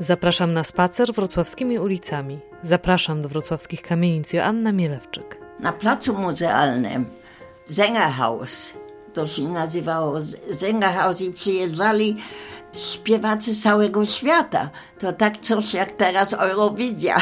Zapraszam 0.00 0.52
na 0.52 0.64
spacer 0.64 1.12
wrocławskimi 1.12 1.78
ulicami. 1.78 2.38
Zapraszam 2.62 3.22
do 3.22 3.28
wrocławskich 3.28 3.82
kamienic 3.82 4.32
Joanna 4.32 4.72
Mielewczyk. 4.72 5.38
Na 5.60 5.72
placu 5.72 6.14
muzealnym 6.14 7.06
Sängerhaus, 7.66 8.74
to 9.14 9.26
się 9.26 9.42
nazywało 9.42 10.20
Sängerhaus 10.52 11.20
i 11.20 11.32
przyjeżdżali 11.32 12.16
śpiewacy 12.72 13.54
całego 13.54 14.06
świata. 14.06 14.70
To 14.98 15.12
tak 15.12 15.38
coś 15.40 15.74
jak 15.74 15.92
teraz 15.92 16.32
Eurowizja. 16.32 17.16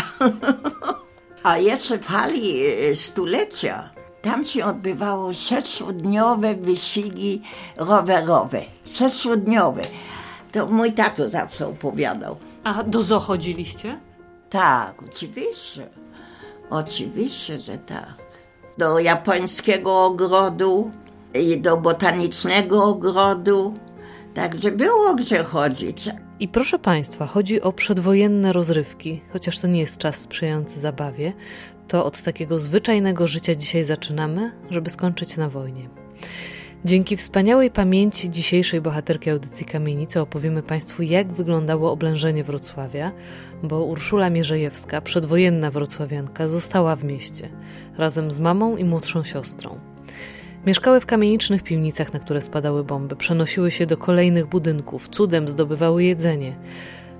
A 1.42 1.58
jeszcze 1.58 1.98
w 1.98 2.06
hali 2.06 2.66
e, 2.66 2.94
stulecia 2.94 3.90
tam 4.22 4.44
się 4.44 4.64
odbywało 4.64 5.34
sześciodniowe 5.34 6.54
wyścigi 6.54 7.42
rowerowe. 7.76 8.60
Sześciodniowe. 8.86 9.82
To 10.52 10.66
mój 10.66 10.92
tato 10.92 11.28
zawsze 11.28 11.66
opowiadał. 11.66 12.36
A 12.66 12.82
do 12.82 13.02
zoo 13.02 13.20
chodziliście? 13.20 14.00
Tak, 14.50 15.02
oczywiście. 15.02 15.86
Oczywiście, 16.70 17.58
że 17.58 17.78
tak. 17.78 18.14
Do 18.78 18.98
japońskiego 18.98 20.04
ogrodu 20.04 20.90
i 21.34 21.60
do 21.60 21.76
botanicznego 21.76 22.84
ogrodu. 22.84 23.74
Także 24.34 24.72
było 24.72 25.14
gdzie 25.14 25.44
chodzić. 25.44 26.08
I 26.40 26.48
proszę 26.48 26.78
Państwa, 26.78 27.26
chodzi 27.26 27.62
o 27.62 27.72
przedwojenne 27.72 28.52
rozrywki, 28.52 29.22
chociaż 29.32 29.58
to 29.58 29.66
nie 29.66 29.80
jest 29.80 29.98
czas 29.98 30.16
sprzyjający 30.16 30.80
zabawie, 30.80 31.32
to 31.88 32.04
od 32.04 32.22
takiego 32.22 32.58
zwyczajnego 32.58 33.26
życia 33.26 33.54
dzisiaj 33.54 33.84
zaczynamy, 33.84 34.52
żeby 34.70 34.90
skończyć 34.90 35.36
na 35.36 35.48
wojnie. 35.48 35.88
Dzięki 36.86 37.16
wspaniałej 37.16 37.70
pamięci 37.70 38.30
dzisiejszej 38.30 38.80
bohaterki 38.80 39.30
audycji 39.30 39.66
Kamienicy 39.66 40.20
opowiemy 40.20 40.62
Państwu, 40.62 41.02
jak 41.02 41.32
wyglądało 41.32 41.92
oblężenie 41.92 42.44
Wrocławia, 42.44 43.12
bo 43.62 43.84
Urszula 43.84 44.30
Mierzejewska, 44.30 45.00
przedwojenna 45.00 45.70
wrocławianka, 45.70 46.48
została 46.48 46.96
w 46.96 47.04
mieście 47.04 47.48
razem 47.98 48.30
z 48.30 48.40
mamą 48.40 48.76
i 48.76 48.84
młodszą 48.84 49.24
siostrą. 49.24 49.78
Mieszkały 50.66 51.00
w 51.00 51.06
kamienicznych 51.06 51.62
piwnicach, 51.62 52.12
na 52.12 52.18
które 52.18 52.42
spadały 52.42 52.84
bomby, 52.84 53.16
przenosiły 53.16 53.70
się 53.70 53.86
do 53.86 53.96
kolejnych 53.96 54.46
budynków, 54.46 55.08
cudem 55.08 55.48
zdobywały 55.48 56.04
jedzenie. 56.04 56.56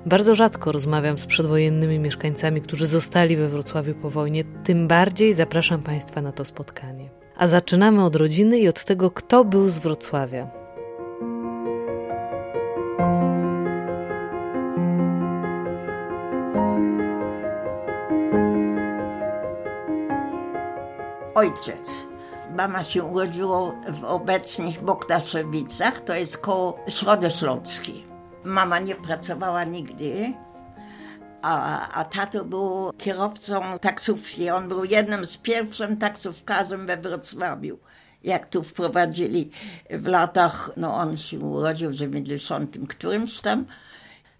Bardzo 0.06 0.34
rzadko 0.34 0.72
rozmawiam 0.72 1.19
z 1.19 1.26
przedwojennymi 1.26 1.98
mieszkańcami, 1.98 2.60
którzy 2.60 2.86
zostali 2.86 3.36
we 3.36 3.48
Wrocławiu 3.48 3.94
po 3.94 4.10
wojnie, 4.10 4.44
tym 4.64 4.88
bardziej 4.88 5.34
zapraszam 5.34 5.82
Państwa 5.82 6.22
na 6.22 6.32
to 6.32 6.44
spotkanie. 6.44 7.25
A 7.36 7.48
zaczynamy 7.48 8.04
od 8.04 8.16
rodziny 8.16 8.58
i 8.58 8.68
od 8.68 8.84
tego, 8.84 9.10
kto 9.10 9.44
był 9.44 9.68
z 9.68 9.78
Wrocławia. 9.78 10.48
Ojciec. 21.34 22.06
Mama 22.56 22.84
się 22.84 23.04
urodziła 23.04 23.72
w 23.92 24.04
obecnych 24.04 24.84
Bogdaszewicach, 24.84 26.00
to 26.00 26.14
jest 26.14 26.38
koło 26.38 26.78
Środy 26.88 27.30
Śląskiej. 27.30 28.04
Mama 28.44 28.78
nie 28.78 28.94
pracowała 28.94 29.64
nigdy, 29.64 30.32
a, 31.47 31.89
a 31.89 32.05
tato 32.05 32.44
był 32.44 32.92
kierowcą 32.98 33.78
taksówki. 33.78 34.50
On 34.50 34.69
był 34.69 34.84
jednym 34.84 35.27
z 35.27 35.36
pierwszym 35.36 35.97
taksówkarzem 35.97 36.86
we 36.86 36.97
Wrocławiu. 36.97 37.78
Jak 38.25 38.48
tu 38.48 38.62
wprowadzili 38.62 39.50
w 39.91 40.06
latach, 40.06 40.70
no 40.77 40.94
on 40.94 41.16
się 41.16 41.38
urodził 41.38 41.91
w 41.91 41.94
90 41.94 42.77
którymś 42.88 43.41
tam, 43.41 43.66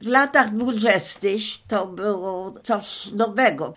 w 0.01 0.07
latach 0.07 0.55
20 0.55 1.29
to 1.69 1.87
było 1.87 2.55
coś 2.63 3.11
nowego. 3.13 3.75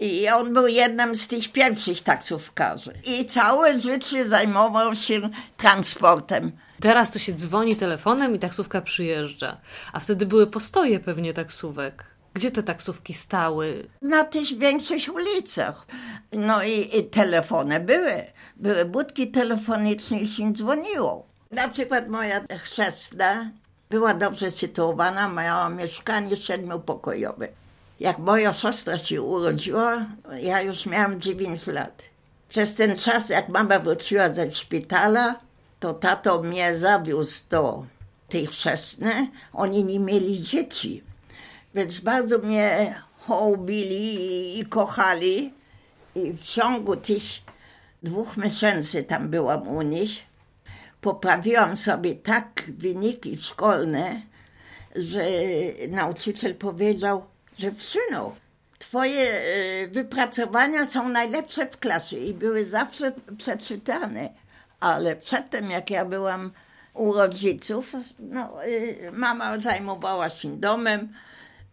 I 0.00 0.28
on 0.28 0.52
był 0.52 0.66
jednym 0.66 1.16
z 1.16 1.28
tych 1.28 1.52
pierwszych 1.52 2.02
taksówkarzy. 2.02 2.92
I 3.04 3.26
całe 3.26 3.80
życie 3.80 4.28
zajmował 4.28 4.94
się 4.94 5.30
transportem. 5.56 6.52
Teraz 6.80 7.10
to 7.10 7.18
się 7.18 7.32
dzwoni 7.32 7.76
telefonem 7.76 8.34
i 8.34 8.38
taksówka 8.38 8.80
przyjeżdża. 8.80 9.56
A 9.92 10.00
wtedy 10.00 10.26
były 10.26 10.46
postoje 10.46 11.00
pewnie 11.00 11.34
taksówek. 11.34 12.15
Gdzie 12.36 12.50
te 12.50 12.62
taksówki 12.62 13.14
stały? 13.14 13.88
Na 14.02 14.24
tych 14.24 14.58
większych 14.58 15.14
ulicach. 15.14 15.86
No 16.32 16.62
i, 16.62 16.98
i 16.98 17.04
telefony 17.04 17.80
były. 17.80 18.24
Były 18.56 18.84
budki 18.84 19.30
telefoniczne 19.30 20.20
i 20.20 20.28
się 20.28 20.52
dzwoniło. 20.52 21.26
Na 21.50 21.68
przykład 21.68 22.08
moja 22.08 22.40
chrzestna 22.58 23.50
była 23.90 24.14
dobrze 24.14 24.50
sytuowana, 24.50 25.28
miała 25.28 25.68
mieszkanie 25.68 26.36
siedmiopokojowe. 26.36 27.48
Jak 28.00 28.18
moja 28.18 28.52
siostra 28.52 28.98
się 28.98 29.22
urodziła, 29.22 30.06
ja 30.40 30.62
już 30.62 30.86
miałam 30.86 31.20
9 31.20 31.66
lat. 31.66 32.04
Przez 32.48 32.74
ten 32.74 32.96
czas, 32.96 33.28
jak 33.28 33.48
mama 33.48 33.78
wróciła 33.78 34.34
ze 34.34 34.50
szpitala, 34.50 35.34
to 35.80 35.94
tato 35.94 36.42
mnie 36.42 36.78
zawiózł 36.78 37.44
do 37.50 37.86
tej 38.28 38.46
chrzestnej. 38.46 39.30
Oni 39.52 39.84
nie 39.84 40.00
mieli 40.00 40.42
dzieci, 40.42 41.02
więc 41.76 42.00
bardzo 42.00 42.38
mnie 42.38 42.94
hołbili 43.18 44.58
i 44.60 44.66
kochali. 44.66 45.54
I 46.14 46.32
w 46.32 46.42
ciągu 46.42 46.96
tych 46.96 47.22
dwóch 48.02 48.36
miesięcy 48.36 49.02
tam 49.02 49.28
byłam 49.28 49.68
u 49.68 49.82
nich. 49.82 50.10
Poprawiłam 51.00 51.76
sobie 51.76 52.14
tak 52.14 52.62
wyniki 52.68 53.36
szkolne, 53.36 54.22
że 54.96 55.24
nauczyciel 55.88 56.54
powiedział, 56.54 57.26
że 57.58 57.70
synu, 57.78 58.34
twoje 58.78 59.32
e, 59.32 59.88
wypracowania 59.88 60.86
są 60.86 61.08
najlepsze 61.08 61.66
w 61.66 61.78
klasie 61.78 62.16
i 62.16 62.34
były 62.34 62.64
zawsze 62.64 63.12
przeczytane. 63.38 64.28
Ale 64.80 65.16
przedtem, 65.16 65.70
jak 65.70 65.90
ja 65.90 66.04
byłam 66.04 66.50
u 66.94 67.12
rodziców, 67.12 67.92
no, 68.18 68.64
e, 68.64 69.12
mama 69.12 69.58
zajmowała 69.58 70.30
się 70.30 70.56
domem 70.56 71.08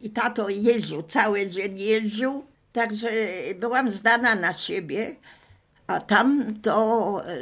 i 0.04 0.10
tato 0.10 0.50
jeździł, 0.50 1.04
cały 1.04 1.50
dzień 1.50 1.80
jeździł, 1.80 2.46
także 2.74 3.10
byłam 3.56 3.92
zdana 3.92 4.36
na 4.36 4.54
siebie. 4.54 5.16
A 5.88 6.02
tam 6.02 6.56
to 6.62 7.22
e, 7.26 7.38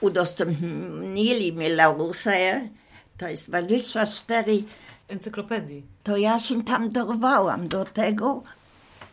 udostępnili 0.00 1.52
mi 1.52 1.68
Laurusę, 1.68 2.68
to 3.18 3.28
jest 3.28 3.48
24 3.48 4.62
encyklopedii. 5.08 5.86
To 6.02 6.16
ja 6.16 6.40
się 6.40 6.64
tam 6.64 6.88
dorwałam 6.88 7.68
do 7.68 7.84
tego 7.84 8.42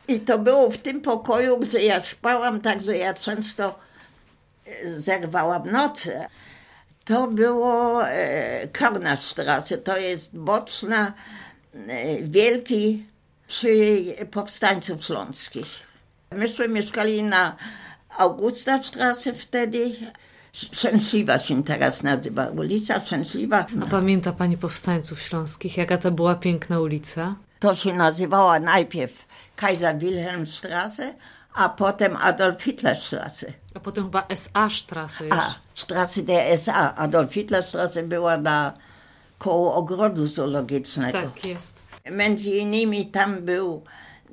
i 0.07 0.19
to 0.19 0.39
było 0.39 0.71
w 0.71 0.77
tym 0.77 1.01
pokoju, 1.01 1.57
gdzie 1.57 1.81
ja 1.81 1.99
spałam, 1.99 2.61
także 2.61 2.97
ja 2.97 3.13
często 3.13 3.79
e, 4.65 4.89
zerwałam 4.89 5.71
noce. 5.71 6.27
To 7.05 7.27
było 7.27 8.07
e, 8.07 8.67
Kornastrasse, 8.67 9.77
to 9.77 9.97
jest 9.97 10.37
boczna, 10.37 11.13
wielki 12.21 13.05
przy 13.47 14.03
powstańców 14.31 15.05
śląskich. 15.05 15.67
Myśmy 16.31 16.67
mieszkali 16.67 17.23
na 17.23 17.55
Augusta 18.17 18.83
Strasse 18.83 19.33
wtedy, 19.33 19.95
Szczęśliwa 20.53 21.39
się 21.39 21.63
teraz 21.63 22.03
nazywa, 22.03 22.47
ulica 22.47 22.99
Szczęśliwa. 22.99 23.65
A 23.83 23.85
pamięta 23.85 24.31
pani 24.31 24.57
powstańców 24.57 25.21
śląskich? 25.21 25.77
Jaka 25.77 25.97
to 25.97 26.11
była 26.11 26.35
piękna 26.35 26.79
ulica? 26.79 27.35
To 27.59 27.75
się 27.75 27.93
nazywała 27.93 28.59
najpierw 28.59 29.25
Kaiser 29.55 29.97
Wilhelm 29.97 30.43
Straße, 30.43 31.13
a 31.53 31.69
potem 31.69 32.17
Adolf 32.17 32.63
Hitler 32.63 32.97
Straße. 32.97 33.53
A 33.73 33.79
potem 33.79 34.03
chyba 34.03 34.27
SA 34.29 34.63
już. 34.63 35.31
A, 35.31 35.55
Straße 35.75 36.21
der 36.21 36.57
SA. 36.57 36.95
Adolf 36.95 37.33
Hitler 37.33 37.63
Straße 37.63 38.03
była 38.03 38.37
na 38.37 38.73
koło 39.43 39.75
ogrodu 39.75 40.27
zoologicznego. 40.27 41.21
Tak 41.21 41.45
jest. 41.45 41.73
Między 42.11 42.49
innymi 42.49 43.05
tam 43.05 43.41
był 43.41 43.83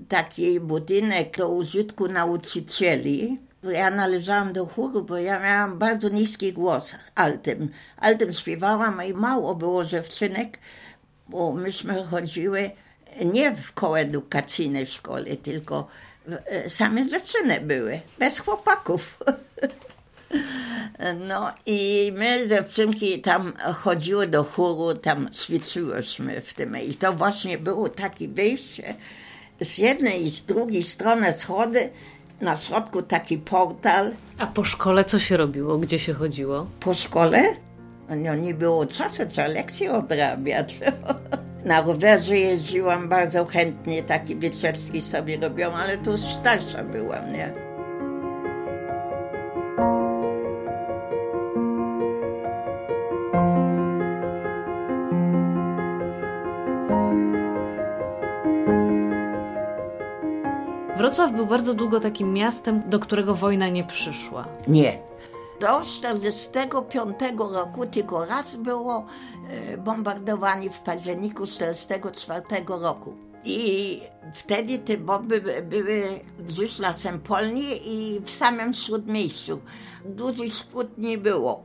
taki 0.08 0.60
budynek 0.60 1.36
do 1.36 1.48
użytku 1.48 2.08
nauczycieli, 2.08 3.38
ja 3.62 3.90
należałam 3.90 4.52
do 4.52 4.66
chóru, 4.66 5.02
bo 5.02 5.18
ja 5.18 5.38
miałam 5.38 5.78
bardzo 5.78 6.08
niski 6.08 6.52
głos 6.52 6.94
altym. 7.14 7.70
Altym 7.96 8.32
śpiewałam 8.32 9.02
i 9.08 9.14
mało 9.14 9.54
było 9.54 9.84
dziewczynek, 9.84 10.58
bo 11.28 11.52
myśmy 11.52 12.04
chodziły 12.04 12.70
nie 13.24 13.56
w 13.56 13.72
koedukacyjnej 13.72 14.86
szkole, 14.86 15.36
tylko 15.36 15.88
e, 16.46 16.68
same 16.68 17.08
dziewczyny 17.08 17.60
były, 17.60 18.00
bez 18.18 18.38
chłopaków. 18.38 19.18
No 21.28 21.52
i 21.66 22.12
my 22.16 22.48
dziewczynki 22.48 23.20
tam 23.20 23.52
chodziły 23.74 24.26
do 24.26 24.44
chóru, 24.44 24.94
tam 24.94 25.28
ćwiczyłyśmy 25.34 26.40
w 26.40 26.54
tym. 26.54 26.76
I 26.76 26.94
to 26.94 27.12
właśnie 27.12 27.58
było 27.58 27.88
takie 27.88 28.28
wyjście. 28.28 28.94
Z 29.60 29.78
jednej 29.78 30.24
i 30.24 30.30
z 30.30 30.42
drugiej 30.42 30.82
strony 30.82 31.32
schody 31.32 31.90
na 32.40 32.56
środku 32.56 33.02
taki 33.02 33.38
portal. 33.38 34.12
A 34.38 34.46
po 34.46 34.64
szkole 34.64 35.04
co 35.04 35.18
się 35.18 35.36
robiło? 35.36 35.78
Gdzie 35.78 35.98
się 35.98 36.14
chodziło? 36.14 36.66
Po 36.80 36.94
szkole? 36.94 37.42
No 38.16 38.34
nie 38.34 38.54
było 38.54 38.86
czasu, 38.86 39.22
trzeba 39.28 39.48
lekcje 39.48 39.92
odrabiać. 39.92 40.80
Na 41.64 41.80
rowerze 41.80 42.38
jeździłam 42.38 43.08
bardzo 43.08 43.44
chętnie, 43.44 44.02
takie 44.02 44.36
wycieczki 44.36 45.00
sobie 45.00 45.36
robiłam, 45.40 45.74
ale 45.74 45.98
tu 45.98 46.16
starsza 46.16 46.84
byłam, 46.84 47.32
nie? 47.32 47.69
Wrocław 61.10 61.32
był 61.32 61.46
bardzo 61.46 61.74
długo 61.74 62.00
takim 62.00 62.32
miastem, 62.32 62.82
do 62.86 62.98
którego 62.98 63.34
wojna 63.34 63.68
nie 63.68 63.84
przyszła. 63.84 64.48
Nie. 64.68 64.98
Do 65.60 65.80
1945 65.80 67.18
roku 67.38 67.86
tylko 67.86 68.24
raz 68.24 68.56
było 68.56 69.06
e, 69.48 69.78
bombardowanie 69.78 70.70
w 70.70 70.80
październiku 70.80 71.46
1944 71.46 72.64
roku. 72.68 73.14
I 73.44 74.00
wtedy 74.34 74.78
te 74.78 74.96
bomby 74.96 75.62
były 75.62 76.02
gdzieś 76.38 76.78
na 76.78 76.92
Sempolni 76.92 77.80
i 77.84 78.20
w 78.20 78.30
samym 78.30 78.72
śródmieściu. 78.72 79.58
Dużych 80.04 80.54
szkód 80.54 80.98
nie 80.98 81.18
było. 81.18 81.62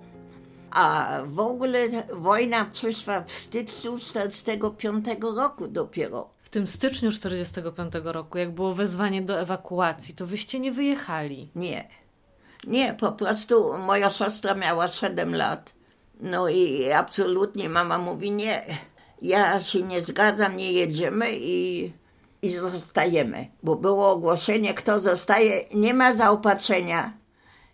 A 0.72 1.10
w 1.26 1.40
ogóle 1.40 1.80
wojna 2.14 2.66
przyszła 2.66 3.22
w 3.22 3.32
styczniu 3.32 3.98
1945 3.98 5.06
roku 5.36 5.68
dopiero. 5.68 6.35
Tym 6.56 6.68
styczniu 6.68 7.12
45 7.12 7.94
roku, 8.04 8.38
jak 8.38 8.52
było 8.52 8.76
wezwanie 8.76 9.22
do 9.22 9.40
ewakuacji, 9.40 10.16
to 10.16 10.28
wyście 10.28 10.60
nie 10.60 10.72
wyjechali. 10.72 11.50
Nie. 11.56 11.88
Nie, 12.68 12.94
po 12.94 13.12
prostu 13.12 13.78
moja 13.78 14.10
siostra 14.10 14.56
miała 14.56 14.88
7 14.88 15.36
lat. 15.36 15.74
No 16.20 16.50
i 16.50 16.92
absolutnie 16.92 17.70
mama 17.70 17.98
mówi 17.98 18.32
nie. 18.32 18.66
Ja 19.22 19.62
się 19.62 19.82
nie 19.82 20.02
zgadzam, 20.02 20.58
nie 20.58 20.72
jedziemy 20.72 21.28
i, 21.32 21.92
i 22.42 22.50
zostajemy. 22.50 23.48
Bo 23.64 23.76
było 23.76 24.12
ogłoszenie, 24.12 24.74
kto 24.74 25.02
zostaje, 25.02 25.66
nie 25.74 25.94
ma 25.94 26.14
zaopatrzenia, 26.14 27.14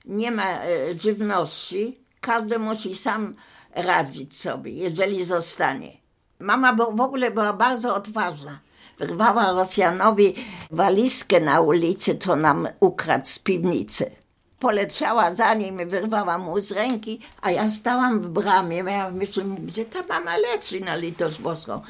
nie 0.05 0.31
ma 0.31 0.63
e, 0.63 0.93
żywności. 0.93 1.99
Każdy 2.21 2.59
musi 2.59 2.95
sam 2.95 3.35
radzić 3.75 4.39
sobie, 4.39 4.71
jeżeli 4.71 5.25
zostanie. 5.25 5.91
Mama 6.39 6.73
w 6.73 7.01
ogóle 7.01 7.31
była 7.31 7.53
bardzo 7.53 7.95
odważna. 7.95 8.59
Wyrwała 9.01 9.51
Rosjanowi 9.51 10.35
walizkę 10.71 11.39
na 11.39 11.61
ulicy, 11.61 12.17
co 12.17 12.35
nam 12.35 12.67
ukradł 12.79 13.25
z 13.25 13.39
piwnicy. 13.39 14.11
Poleciała 14.59 15.35
za 15.35 15.53
nim 15.53 15.81
i 15.81 15.85
wyrwała 15.85 16.37
mu 16.37 16.59
z 16.59 16.71
ręki, 16.71 17.19
a 17.41 17.51
ja 17.51 17.69
stałam 17.69 18.19
w 18.19 18.27
bramie. 18.27 18.77
Ja 18.77 19.11
myślę, 19.11 19.43
gdzie 19.43 19.85
ta 19.85 20.03
mama 20.09 20.37
leci 20.37 20.81
na 20.81 20.95
litość 20.95 21.41
boską. 21.41 21.81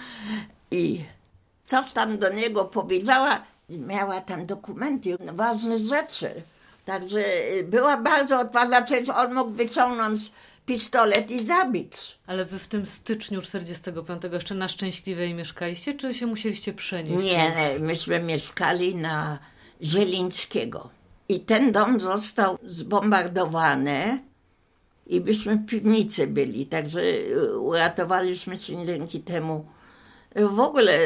I 0.72 1.04
coś 1.66 1.92
tam 1.92 2.18
do 2.18 2.34
niego 2.34 2.66
powiedziała. 2.66 3.42
Miała 3.70 4.22
tam 4.22 4.46
dokumenty, 4.46 5.18
ważne 5.34 5.80
rzeczy. 5.80 6.42
Także 6.86 7.24
była 7.64 7.98
bardzo 7.98 8.40
odważna, 8.40 8.82
przecież 8.82 9.10
on 9.10 9.34
mógł 9.34 9.52
wyciągnąć 9.52 10.32
pistolet 10.66 11.32
i 11.32 11.46
zabić. 11.46 12.20
Ale 12.28 12.46
wy 12.46 12.60
w 12.60 12.68
tym 12.68 12.86
styczniu 12.86 13.42
45 13.42 14.22
jeszcze 14.32 14.56
na 14.56 14.68
Szczęśliwej 14.68 15.34
mieszkaliście, 15.34 15.94
czy 15.94 16.14
się 16.14 16.28
musieliście 16.28 16.74
przenieść? 16.74 17.24
Nie, 17.24 17.76
myśmy 17.80 18.20
mieszkali 18.20 18.96
na 18.96 19.40
Zielińskiego. 19.82 20.90
I 21.30 21.40
ten 21.40 21.72
dom 21.72 22.00
został 22.00 22.58
zbombardowany 22.68 24.24
i 25.08 25.22
byśmy 25.22 25.56
w 25.56 25.66
piwnicy 25.66 26.28
byli, 26.28 26.66
także 26.66 27.02
uratowaliśmy 27.60 28.58
się 28.58 28.86
dzięki 28.86 29.20
temu. 29.20 29.66
W 30.36 30.60
ogóle 30.60 31.00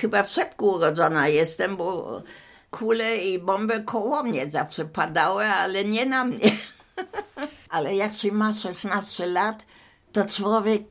chyba 0.00 0.22
w 0.22 0.30
szepku 0.30 0.66
urodzona 0.66 1.28
jestem, 1.28 1.76
bo 1.76 2.22
kule 2.70 3.16
i 3.16 3.38
bomby 3.38 3.82
koło 3.82 4.22
mnie 4.22 4.50
zawsze 4.50 4.84
padały, 4.84 5.44
ale 5.44 5.84
nie 5.84 6.06
na 6.06 6.24
mnie. 6.24 6.50
ale 7.72 7.96
jak 7.96 8.14
się 8.14 8.32
ma 8.32 8.52
16 8.52 9.26
lat, 9.26 9.64
to 10.12 10.24
człowiek 10.24 10.82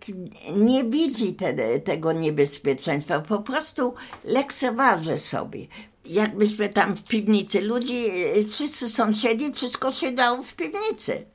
nie 0.55 0.83
widzi 0.83 1.33
te, 1.33 1.79
tego 1.79 2.13
niebezpieczeństwa, 2.13 3.19
po 3.19 3.39
prostu 3.39 3.93
lekceważy 4.23 5.17
sobie. 5.17 5.67
Jakbyśmy 6.05 6.69
tam 6.69 6.95
w 6.95 7.03
piwnicy, 7.03 7.61
ludzi, 7.61 8.11
wszyscy 8.49 8.89
sąsiedzi, 8.89 9.53
wszystko 9.53 9.93
się 9.93 10.11
dało 10.11 10.43
w 10.43 10.53
piwnicy. 10.53 11.25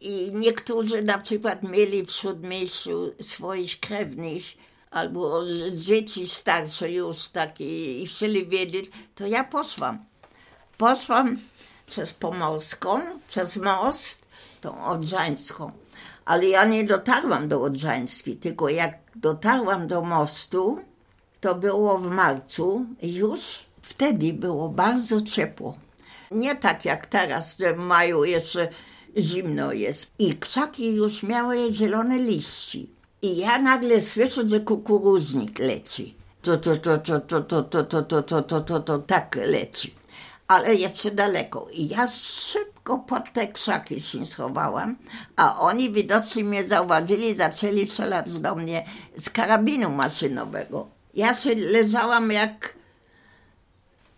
I 0.00 0.30
niektórzy 0.34 1.02
na 1.02 1.18
przykład 1.18 1.62
mieli 1.62 2.06
w 2.06 2.10
śródmieściu 2.10 3.12
swoich 3.20 3.80
krewnych, 3.80 4.42
albo 4.90 5.42
dzieci 5.72 6.28
starsze 6.28 6.92
już 6.92 7.28
takie 7.28 8.02
i 8.02 8.06
chcieli 8.06 8.46
wiedzieć, 8.46 8.90
to 9.14 9.26
ja 9.26 9.44
poszłam. 9.44 10.04
Poszłam 10.78 11.38
przez 11.86 12.12
Pomorską, 12.12 13.00
przez 13.28 13.56
most, 13.56 14.25
tą 14.66 14.84
Odrzańską. 14.84 15.72
Ale 16.24 16.46
ja 16.46 16.64
nie 16.64 16.84
dotarłam 16.84 17.48
do 17.48 17.62
Odrzańskiej, 17.62 18.36
tylko 18.36 18.68
jak 18.68 18.98
dotarłam 19.16 19.86
do 19.86 20.02
mostu, 20.02 20.80
to 21.40 21.54
było 21.54 21.98
w 21.98 22.10
marcu, 22.10 22.86
już 23.02 23.40
wtedy 23.82 24.32
było 24.32 24.68
bardzo 24.68 25.20
ciepło. 25.20 25.76
Nie 26.30 26.56
tak 26.56 26.84
jak 26.84 27.06
teraz, 27.06 27.58
że 27.58 27.74
w 27.74 27.78
maju 27.78 28.24
jeszcze 28.24 28.68
zimno 29.18 29.72
jest. 29.72 30.10
I 30.18 30.36
krzaki 30.36 30.94
już 30.94 31.22
miały 31.22 31.72
zielone 31.72 32.18
liści. 32.18 32.90
I 33.22 33.36
ja 33.36 33.58
nagle 33.62 34.00
słyszę, 34.00 34.48
że 34.48 34.60
kukuruznik 34.60 35.58
leci. 35.58 36.14
To, 36.42 36.56
to, 36.56 36.76
to, 36.76 36.98
to, 36.98 37.20
to, 37.20 37.40
to, 37.40 37.62
to, 37.62 37.82
to, 37.84 38.02
to, 38.02 38.22
to, 38.22 38.42
to, 38.42 38.60
to, 38.60 38.80
to 38.80 38.98
tak 38.98 39.36
leci. 39.36 39.94
Ale 40.48 40.74
jeszcze 40.74 41.10
daleko. 41.10 41.66
I 41.72 41.88
ja 41.88 42.08
szybko 42.08 42.98
pod 42.98 43.32
te 43.32 43.48
krzaki 43.48 44.00
się 44.00 44.26
schowałam, 44.26 44.96
a 45.36 45.60
oni 45.60 45.92
widocznie 45.92 46.44
mnie 46.44 46.68
zauważyli, 46.68 47.34
zaczęli 47.34 47.86
strzelać 47.86 48.38
do 48.38 48.54
mnie 48.54 48.86
z 49.16 49.30
karabinu 49.30 49.90
maszynowego. 49.90 50.86
Ja 51.14 51.34
się 51.34 51.54
leżałam 51.54 52.32
jak, 52.32 52.74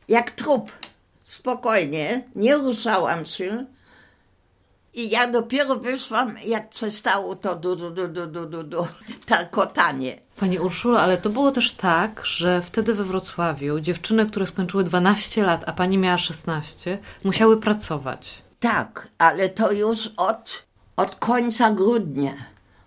jak 0.08 0.30
trup. 0.30 0.72
Spokojnie, 1.20 2.25
nie 2.34 2.54
ruszałam 2.54 3.25
się. 3.25 3.66
I 4.99 5.11
ja 5.11 5.27
dopiero 5.27 5.77
wyszłam, 5.77 6.37
jak 6.47 6.69
przestało 6.69 7.37
to 7.37 7.55
du, 7.55 7.76
du, 7.76 7.90
du, 7.90 8.09
du, 8.09 8.26
du, 8.26 8.47
du, 8.47 8.62
du, 8.64 8.87
tarkotanie. 9.26 10.19
Pani 10.37 10.59
Urszula, 10.59 11.00
ale 11.00 11.19
to 11.19 11.31
było 11.31 11.52
też 11.52 11.73
tak, 11.73 12.26
że 12.26 12.62
wtedy 12.62 12.95
we 12.95 13.05
Wrocławiu 13.05 13.81
dziewczyny, 13.81 14.26
które 14.26 14.47
skończyły 14.47 14.85
12 14.85 15.43
lat, 15.43 15.64
a 15.67 15.73
pani 15.73 15.99
miała 15.99 16.19
16, 16.19 16.99
musiały 17.25 17.61
pracować. 17.61 18.43
Tak, 18.61 19.09
ale 19.19 19.49
to 19.49 19.73
już 19.73 20.11
od, 20.17 20.62
od 20.97 21.17
końca 21.17 21.71
grudnia. 21.71 22.33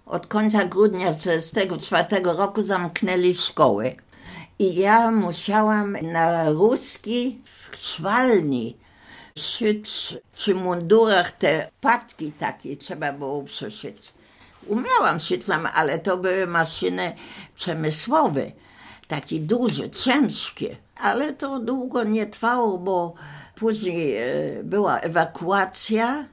Od 0.05 0.27
końca 0.27 0.65
grudnia 0.65 1.13
1944 1.13 2.23
roku 2.23 2.61
zamknęli 2.61 3.35
szkoły. 3.35 3.95
I 4.59 4.75
ja 4.75 5.11
musiałam 5.11 5.97
na 6.01 6.49
ruski 6.49 7.41
w 7.43 7.77
szwalni 7.77 8.77
szyć 9.39 10.17
przy 10.35 10.55
mundurach 10.55 11.31
te 11.31 11.69
patki 11.81 12.31
takie 12.31 12.77
trzeba 12.77 13.13
było 13.13 13.43
przyszyć. 13.43 14.13
Umiałam 14.67 15.19
szyć 15.19 15.45
tam, 15.45 15.67
ale 15.73 15.99
to 15.99 16.17
były 16.17 16.47
maszyny 16.47 17.15
przemysłowe, 17.55 18.51
takie 19.07 19.39
duże, 19.39 19.89
ciężkie. 19.89 20.75
Ale 21.01 21.33
to 21.33 21.59
długo 21.59 22.03
nie 22.03 22.25
trwało, 22.25 22.77
bo 22.77 23.13
później 23.55 24.17
e, 24.17 24.23
była 24.63 24.99
ewakuacja 24.99 26.25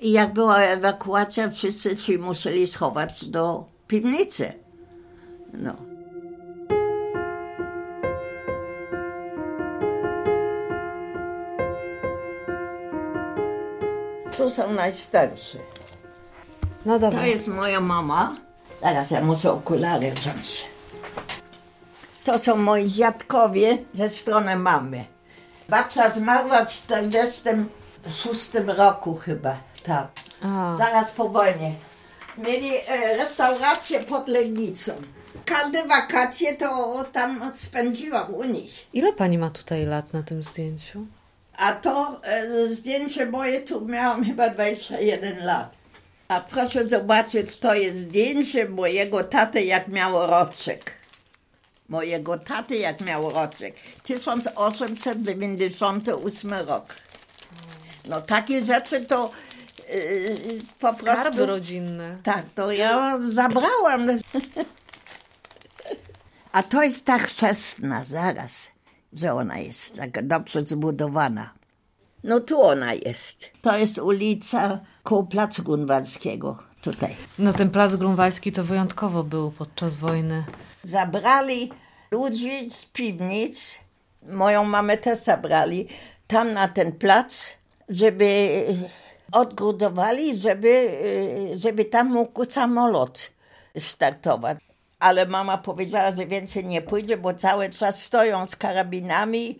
i 0.00 0.12
jak 0.12 0.32
była 0.32 0.58
ewakuacja, 0.58 1.50
wszyscy 1.50 1.96
się 1.96 2.18
musieli 2.18 2.66
schować 2.66 3.24
do 3.24 3.64
piwnicy. 3.88 4.52
No. 5.52 5.89
To 14.40 14.50
są 14.50 14.72
najstarsze. 14.72 15.58
No 16.86 16.92
To 16.94 16.98
dobra. 16.98 17.26
jest 17.26 17.48
moja 17.48 17.80
mama. 17.80 18.36
Zaraz 18.80 19.10
ja 19.10 19.20
muszę 19.20 19.52
okulary 19.52 20.12
wziąć. 20.12 20.64
To 22.24 22.38
są 22.38 22.56
moi 22.56 22.88
dziadkowie 22.90 23.78
ze 23.94 24.08
strony 24.08 24.56
mamy. 24.56 25.04
Babcia 25.68 26.10
zmarła 26.10 26.64
w 26.64 26.68
46 26.68 28.50
roku 28.66 29.14
chyba, 29.14 29.56
tak. 29.84 30.08
A, 30.42 30.74
Zaraz 30.78 31.10
po 31.10 31.28
wojnie. 31.28 31.74
Mieli 32.38 32.70
e, 32.88 33.16
restaurację 33.16 34.00
pod 34.00 34.28
Legnicą. 34.28 34.92
Każde 35.44 35.86
wakacje 35.86 36.56
to 36.56 37.04
tam 37.12 37.50
spędziłam 37.54 38.34
u 38.34 38.44
nich. 38.44 38.86
ile 38.92 39.12
pani 39.12 39.38
ma 39.38 39.50
tutaj 39.50 39.86
lat 39.86 40.12
na 40.12 40.22
tym 40.22 40.42
zdjęciu? 40.42 41.06
A 41.60 41.72
to 41.72 42.20
e, 42.24 42.66
zdjęcie 42.66 43.26
moje 43.26 43.60
tu 43.60 43.86
miałam 43.86 44.24
chyba 44.24 44.50
21 44.50 45.44
lat. 45.44 45.74
A 46.28 46.40
proszę 46.40 46.88
zobaczyć, 46.88 47.58
to 47.58 47.74
jest 47.74 47.98
zdjęcie 47.98 48.68
mojego 48.68 49.24
taty, 49.24 49.62
jak 49.62 49.88
miał 49.88 50.26
roczek. 50.26 50.92
mojego 51.88 52.38
taty, 52.38 52.76
jak 52.76 53.00
miał 53.00 53.30
roczek. 53.30 53.74
1898 54.02 56.52
rok. 56.52 56.94
No 58.08 58.20
takie 58.20 58.64
rzeczy 58.64 59.00
to 59.00 59.30
yy, 59.94 60.36
po 60.80 60.92
Skarby 60.94 61.04
prostu... 61.04 61.46
rodzinne. 61.46 62.16
Tak, 62.22 62.44
to 62.54 62.72
ja 62.72 63.18
zabrałam. 63.30 64.08
A 66.52 66.62
to 66.62 66.82
jest 66.82 67.04
ta 67.04 67.18
chrzestna, 67.18 68.04
zaraz, 68.04 68.68
że 69.12 69.34
ona 69.34 69.58
jest 69.58 69.96
taka 69.96 70.22
dobrze 70.22 70.62
zbudowana. 70.62 71.50
No 72.24 72.40
tu 72.40 72.62
ona 72.62 72.94
jest. 72.94 73.50
To 73.62 73.78
jest 73.78 73.98
ulica 73.98 74.80
koło 75.02 75.22
Placu 75.22 75.62
Grunwaldzkiego, 75.62 76.58
tutaj. 76.82 77.16
No 77.38 77.52
ten 77.52 77.70
plac 77.70 77.96
grunwaldzki 77.96 78.52
to 78.52 78.64
wyjątkowo 78.64 79.24
był 79.24 79.50
podczas 79.50 79.96
wojny. 79.96 80.44
Zabrali 80.82 81.70
ludzi 82.10 82.70
z 82.70 82.84
piwnic, 82.86 83.78
moją 84.22 84.64
mamę 84.64 84.96
też 84.96 85.18
zabrali, 85.18 85.88
tam 86.26 86.52
na 86.52 86.68
ten 86.68 86.92
plac, 86.92 87.56
żeby 87.88 88.64
odgrudowali, 89.32 90.40
żeby, 90.40 90.90
żeby 91.54 91.84
tam 91.84 92.10
mógł 92.10 92.44
samolot 92.44 93.30
startować. 93.78 94.58
Ale 95.00 95.26
mama 95.26 95.58
powiedziała, 95.58 96.16
że 96.16 96.26
więcej 96.26 96.64
nie 96.64 96.82
pójdzie, 96.82 97.16
bo 97.16 97.34
cały 97.34 97.68
czas 97.70 98.02
stoją 98.02 98.46
z 98.46 98.56
karabinami 98.56 99.58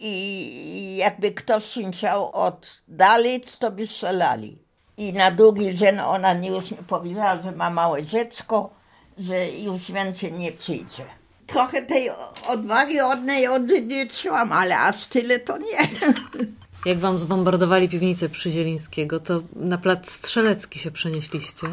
i 0.00 0.96
jakby 0.96 1.32
ktoś 1.32 1.64
się 1.64 1.90
chciał 1.90 2.30
oddalić, 2.32 3.56
to 3.56 3.70
by 3.70 3.86
strzelali. 3.86 4.58
I 4.96 5.12
na 5.12 5.30
drugi 5.30 5.74
dzień 5.74 6.00
ona 6.00 6.34
nie 6.34 6.48
już 6.48 6.64
powiedziała, 6.86 7.42
że 7.42 7.52
ma 7.52 7.70
małe 7.70 8.02
dziecko, 8.02 8.70
że 9.18 9.50
już 9.50 9.92
więcej 9.92 10.32
nie 10.32 10.52
przyjdzie. 10.52 11.04
Trochę 11.46 11.82
tej 11.82 12.10
odwagi 12.48 13.00
od 13.00 13.24
niej 13.24 13.48
odziedziczyłam, 13.48 14.52
ale 14.52 14.78
aż 14.78 15.06
tyle 15.06 15.38
to 15.38 15.58
nie. 15.58 15.78
Jak 16.86 16.98
wam 16.98 17.18
zbombardowali 17.18 17.88
piwnicę 17.88 18.28
Przyzielińskiego, 18.28 19.20
to 19.20 19.42
na 19.56 19.78
plac 19.78 20.10
Strzelecki 20.10 20.78
się 20.78 20.90
przenieśliście. 20.90 21.66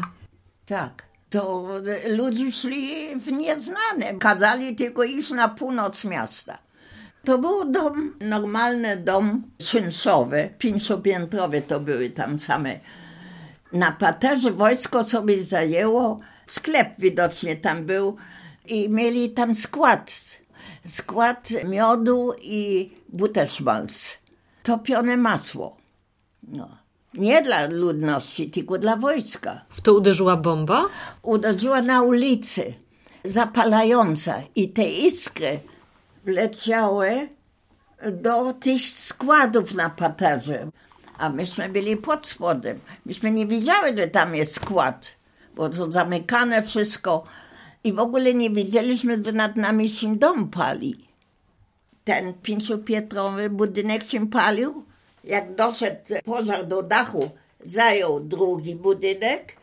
Tak. 0.66 1.05
To 1.30 1.68
ludzie 2.08 2.52
szli 2.52 3.16
w 3.20 3.32
nieznane. 3.32 4.14
Kazali 4.18 4.76
tylko 4.76 5.04
iść 5.04 5.30
na 5.30 5.48
północ 5.48 6.04
miasta. 6.04 6.58
To 7.24 7.38
był 7.38 7.70
dom, 7.72 8.16
normalny 8.20 8.96
dom 8.96 9.42
czynszowy, 9.58 10.50
pięciopiętrowy 10.58 11.62
to 11.62 11.80
były 11.80 12.10
tam 12.10 12.38
same. 12.38 12.80
Na 13.72 13.92
paterze 13.92 14.50
wojsko 14.50 15.04
sobie 15.04 15.42
zajęło, 15.42 16.20
sklep 16.46 16.88
widocznie 16.98 17.56
tam 17.56 17.84
był 17.84 18.16
i 18.66 18.88
mieli 18.90 19.30
tam 19.30 19.54
skład. 19.54 20.38
Skład 20.86 21.48
miodu 21.64 22.32
i 22.42 22.90
butelszmalc. 23.08 24.16
Topione 24.62 25.16
masło. 25.16 25.76
No. 26.42 26.85
Nie 27.16 27.42
dla 27.42 27.66
ludności, 27.66 28.50
tylko 28.50 28.78
dla 28.78 28.96
wojska. 28.96 29.64
W 29.68 29.80
to 29.80 29.94
uderzyła 29.94 30.36
bomba? 30.36 30.84
Uderzyła 31.22 31.82
na 31.82 32.02
ulicy, 32.02 32.74
zapalająca 33.24 34.42
i 34.54 34.68
te 34.68 34.84
iskry 34.90 35.60
wleciały 36.24 37.28
do 38.12 38.52
tych 38.52 38.82
składów 38.82 39.74
na 39.74 39.90
paterze. 39.90 40.70
A 41.18 41.28
myśmy 41.28 41.68
byli 41.68 41.96
pod 41.96 42.26
spodem. 42.26 42.80
Myśmy 43.06 43.30
nie 43.30 43.46
wiedziały, 43.46 43.96
że 43.96 44.08
tam 44.08 44.34
jest 44.34 44.54
skład, 44.54 45.16
bo 45.54 45.68
to 45.68 45.92
zamykane 45.92 46.62
wszystko. 46.62 47.24
I 47.84 47.92
w 47.92 47.98
ogóle 47.98 48.34
nie 48.34 48.50
wiedzieliśmy, 48.50 49.24
że 49.24 49.32
nad 49.32 49.56
nami 49.56 49.88
się 49.90 50.16
dom 50.16 50.50
pali. 50.50 51.08
Ten 52.04 52.34
pięciopiętrowy 52.34 53.50
budynek 53.50 54.04
się 54.04 54.28
palił. 54.28 54.84
Jak 55.26 55.54
doszedł 55.54 56.00
pożar 56.24 56.66
do 56.66 56.82
dachu, 56.82 57.30
zajął 57.64 58.20
drugi 58.20 58.74
budynek 58.74 59.56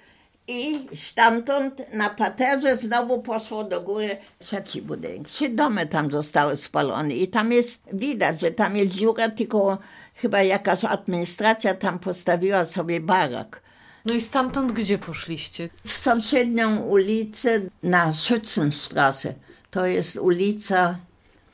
i 0.47 0.87
stamtąd 0.93 1.93
na 1.93 2.09
paterze 2.09 2.77
znowu 2.77 3.21
poszło 3.21 3.63
do 3.63 3.81
góry 3.81 4.17
trzeci 4.39 4.81
budynek. 4.81 5.27
Trzy 5.27 5.49
domy 5.49 5.87
tam 5.87 6.11
zostały 6.11 6.55
spalone 6.55 7.15
i 7.15 7.27
tam 7.27 7.51
jest, 7.51 7.83
widać, 7.93 8.41
że 8.41 8.51
tam 8.51 8.77
jest 8.77 8.91
dziura, 8.91 9.29
tylko 9.29 9.77
chyba 10.15 10.41
jakaś 10.41 10.85
administracja 10.85 11.73
tam 11.73 11.99
postawiła 11.99 12.65
sobie 12.65 12.99
barak. 12.99 13.61
No 14.05 14.13
i 14.13 14.21
stamtąd 14.21 14.71
gdzie 14.71 14.97
poszliście? 14.97 15.69
W 15.83 15.91
sąsiednią 15.91 16.81
ulicę 16.81 17.61
na 17.83 18.11
Schützenstraße. 18.11 19.33
To 19.71 19.85
jest 19.85 20.17
ulica 20.17 20.97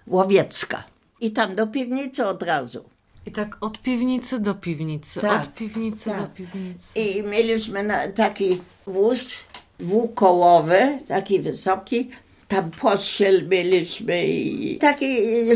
Łowiecka. 0.08 0.84
I 1.22 1.32
tam 1.32 1.56
do 1.56 1.68
piwnicy 1.68 2.28
od 2.28 2.44
razu. 2.44 2.84
I 3.30 3.32
tak 3.32 3.58
od 3.62 3.82
piwnicy 3.82 4.40
do 4.40 4.56
piwnicy, 4.56 5.20
Tak, 5.20 5.44
od 5.44 5.54
piwnicy 5.54 6.10
tak. 6.10 6.22
do 6.22 6.28
piwnicy. 6.28 7.00
I 7.00 7.24
mieliśmy 7.24 7.88
taki 8.16 8.62
wóz 8.88 9.44
dwukołowy, 9.80 11.00
taki 11.08 11.40
wysoki. 11.40 12.10
Tam 12.48 12.72
pościel 12.72 13.48
mieliśmy 13.48 14.28
i 14.28 14.78
takie 14.78 15.08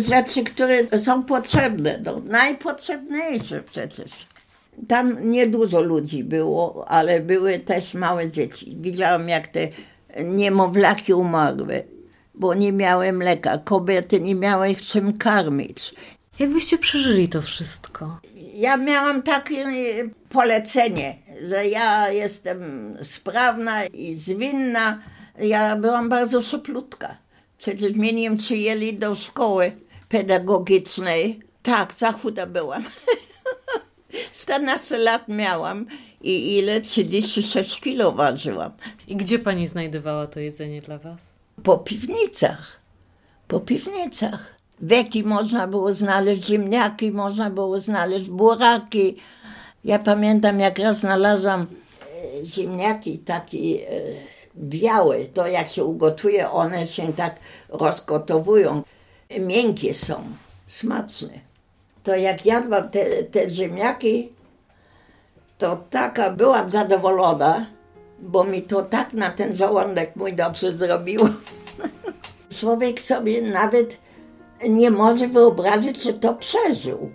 rzeczy, 0.02 0.44
które 0.44 1.00
są 1.00 1.24
potrzebne, 1.24 2.02
no, 2.06 2.22
najpotrzebniejsze 2.26 3.64
przecież. 3.64 4.12
Tam 4.88 5.30
niedużo 5.30 5.82
ludzi 5.82 6.24
było, 6.24 6.86
ale 6.88 7.20
były 7.20 7.60
też 7.60 7.94
małe 7.94 8.32
dzieci. 8.32 8.78
Widziałam, 8.80 9.30
jak 9.30 9.48
te 9.48 9.68
niemowlaki 10.24 11.14
umarły, 11.14 11.84
bo 12.36 12.54
nie 12.54 12.72
miały 12.72 13.14
mleka. 13.14 13.58
Kobiety 13.58 14.20
nie 14.22 14.36
miały 14.36 14.76
czym 14.76 15.18
karmić. 15.18 15.94
Jak 16.40 16.54
byście 16.54 16.78
przeżyli 16.78 17.28
to 17.28 17.42
wszystko? 17.42 18.20
Ja 18.54 18.78
miałam 18.78 19.24
takie 19.24 19.66
polecenie, 20.30 21.16
że 21.50 21.68
ja 21.68 22.10
jestem 22.12 22.94
sprawna 23.02 23.86
i 23.86 24.16
zwinna. 24.16 25.00
Ja 25.40 25.76
byłam 25.76 26.10
bardzo 26.10 26.42
szyblutka. 26.42 27.18
Przecież 27.58 27.94
mnie 27.94 28.14
nie 28.14 28.38
przyjęli 28.38 28.94
do 28.94 29.16
szkoły 29.16 29.72
pedagogicznej. 30.10 31.40
Tak, 31.64 31.94
za 31.94 32.12
chuda 32.12 32.46
byłam. 32.46 32.84
14 34.42 34.98
lat 34.98 35.28
miałam 35.28 35.86
i 36.22 36.58
ile? 36.58 36.82
36 36.82 37.80
kilo 37.82 38.12
ważyłam. 38.12 38.72
I 39.08 39.16
gdzie 39.16 39.40
pani 39.40 39.68
znajdowała 39.68 40.28
to 40.28 40.40
jedzenie 40.40 40.82
dla 40.82 40.98
was? 40.98 41.36
Po 41.64 41.78
piwnicach. 41.78 42.80
Po 43.48 43.60
piwnicach. 43.60 44.56
Weki 44.84 45.24
można 45.24 45.68
było 45.68 45.94
znaleźć, 45.94 46.46
ziemniaki 46.46 47.12
można 47.12 47.50
było 47.50 47.80
znaleźć, 47.80 48.30
buraki. 48.30 49.18
Ja 49.86 50.00
pamiętam, 50.00 50.60
jak 50.60 50.80
raz 50.80 51.00
znalazłam 51.00 51.62
e, 51.62 52.46
ziemniaki 52.46 53.20
takie 53.20 53.58
e, 53.58 54.02
białe, 54.58 55.26
to 55.26 55.48
jak 55.48 55.70
się 55.70 55.84
ugotuje, 55.84 56.52
one 56.52 56.88
się 56.88 57.14
tak 57.14 57.36
rozgotowują. 57.70 58.84
Miękkie 59.40 59.94
są, 59.94 60.24
smaczne. 60.68 61.30
To 62.04 62.16
jak 62.16 62.46
jadłam 62.46 62.90
te, 62.90 63.24
te 63.24 63.50
ziemniaki, 63.50 64.30
to 65.58 65.84
taka 65.90 66.30
byłam 66.30 66.72
zadowolona, 66.72 67.66
bo 68.20 68.44
mi 68.44 68.62
to 68.62 68.82
tak 68.82 69.14
na 69.14 69.30
ten 69.30 69.56
żołądek 69.56 70.16
mój 70.16 70.34
dobrze 70.34 70.72
zrobiło. 70.72 71.30
Człowiek 72.60 73.02
sobie 73.02 73.42
nawet 73.42 74.03
nie 74.70 74.92
może 74.92 75.28
wyobrazić, 75.28 76.04
że 76.04 76.14
to 76.14 76.34
przeżył. 76.34 77.12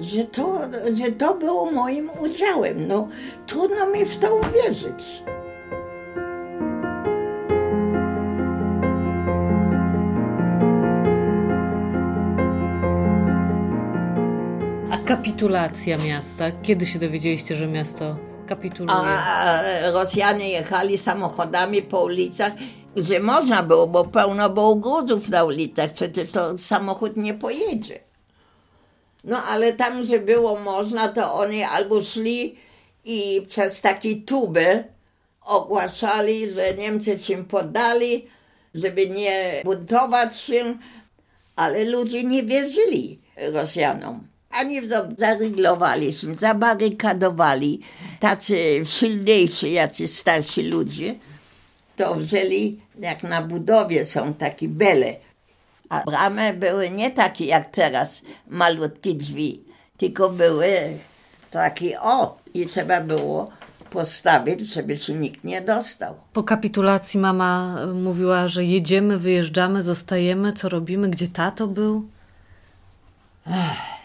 Że 0.00 0.24
to, 0.24 0.60
że 0.92 1.12
to 1.12 1.34
było 1.34 1.70
moim 1.70 2.10
udziałem. 2.20 2.88
No, 2.88 3.08
trudno 3.46 3.86
mi 3.86 4.06
w 4.06 4.16
to 4.16 4.36
uwierzyć. 4.36 5.22
A 14.90 14.96
kapitulacja 15.06 15.98
miasta? 15.98 16.44
Kiedy 16.62 16.86
się 16.86 16.98
dowiedzieliście, 16.98 17.56
że 17.56 17.66
miasto 17.66 18.16
kapituluje? 18.46 18.98
A 18.98 19.62
Rosjanie 19.92 20.48
jechali 20.48 20.98
samochodami 20.98 21.82
po 21.82 22.02
ulicach, 22.02 22.52
że 22.96 23.20
można 23.20 23.62
było, 23.62 23.86
bo 23.86 24.04
pełno 24.04 24.50
było 24.50 24.74
gruzów 24.74 25.28
na 25.28 25.44
ulicach, 25.44 25.92
przecież 25.92 26.32
to 26.32 26.58
samochód 26.58 27.16
nie 27.16 27.34
pojedzie. 27.34 28.00
No 29.24 29.42
ale 29.42 29.72
tam, 29.72 30.04
że 30.04 30.18
było 30.18 30.58
można, 30.58 31.08
to 31.08 31.34
oni 31.34 31.62
albo 31.62 32.04
szli 32.04 32.56
i 33.04 33.46
przez 33.48 33.80
takie 33.80 34.16
tuby 34.16 34.84
ogłaszali, 35.40 36.50
że 36.50 36.74
Niemcy 36.74 37.18
się 37.18 37.44
poddali, 37.44 38.26
żeby 38.74 39.08
nie 39.08 39.62
buntować 39.64 40.40
się, 40.40 40.78
ale 41.56 41.84
ludzie 41.84 42.24
nie 42.24 42.42
wierzyli 42.42 43.20
Rosjanom. 43.52 44.26
Ani 44.50 44.80
zaryglowali 45.16 46.12
się, 46.12 46.34
zabarykadowali 46.34 47.80
tacy 48.20 48.80
silniejsi, 48.84 49.72
jacy 49.72 50.08
starsi 50.08 50.62
ludzie. 50.62 51.14
To 52.00 52.14
wzięli, 52.14 52.80
jak 52.98 53.22
na 53.22 53.42
budowie 53.42 54.04
są 54.04 54.34
takie 54.34 54.68
bele. 54.68 55.16
A 55.88 56.04
bramy 56.04 56.54
były 56.54 56.90
nie 56.90 57.10
takie 57.10 57.44
jak 57.44 57.70
teraz, 57.70 58.22
malutkie 58.48 59.14
drzwi, 59.14 59.64
tylko 59.96 60.28
były 60.28 60.70
takie 61.50 62.00
o 62.00 62.38
i 62.54 62.66
trzeba 62.66 63.00
było 63.00 63.50
postawić, 63.90 64.60
żeby 64.60 64.96
się 64.96 65.14
nikt 65.14 65.44
nie 65.44 65.60
dostał. 65.60 66.14
Po 66.32 66.42
kapitulacji 66.42 67.20
mama 67.20 67.76
mówiła, 67.94 68.48
że 68.48 68.64
jedziemy, 68.64 69.18
wyjeżdżamy, 69.18 69.82
zostajemy, 69.82 70.52
co 70.52 70.68
robimy, 70.68 71.08
gdzie 71.08 71.28
tato 71.28 71.66
był? 71.66 72.08